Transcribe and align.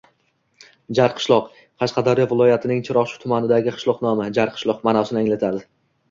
Jarqishloq– 0.99 1.49
Qashqadaryo 1.83 2.25
viloyatining 2.31 2.81
Chiroqchi 2.87 3.19
tumanidagi 3.25 3.73
qishloq 3.75 4.01
nomi. 4.05 4.25
Jarqishloq– 4.39 4.81
ma’nosini 4.89 5.21
anglatadi. 5.25 5.63